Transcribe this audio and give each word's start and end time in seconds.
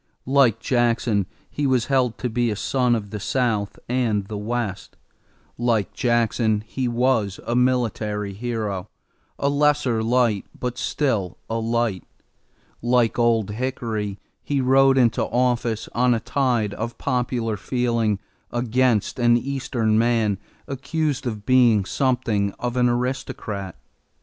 Like 0.25 0.57
Jackson 0.59 1.27
he 1.47 1.67
was 1.67 1.85
held 1.85 2.17
to 2.17 2.27
be 2.27 2.49
a 2.49 2.55
son 2.55 2.95
of 2.95 3.11
the 3.11 3.19
South 3.19 3.77
and 3.87 4.25
the 4.25 4.35
West. 4.35 4.97
Like 5.59 5.93
Jackson 5.93 6.63
he 6.65 6.87
was 6.87 7.39
a 7.45 7.55
military 7.55 8.33
hero, 8.33 8.89
a 9.37 9.47
lesser 9.47 10.01
light, 10.01 10.47
but 10.59 10.79
still 10.79 11.37
a 11.51 11.57
light. 11.59 12.03
Like 12.81 13.19
Old 13.19 13.51
Hickory 13.51 14.17
he 14.41 14.59
rode 14.59 14.97
into 14.97 15.23
office 15.25 15.87
on 15.93 16.15
a 16.15 16.19
tide 16.19 16.73
of 16.73 16.97
popular 16.97 17.55
feeling 17.55 18.17
against 18.51 19.19
an 19.19 19.37
Eastern 19.37 19.99
man 19.99 20.39
accused 20.67 21.27
of 21.27 21.45
being 21.45 21.85
something 21.85 22.53
of 22.53 22.75
an 22.75 22.89
aristocrat. 22.89 23.75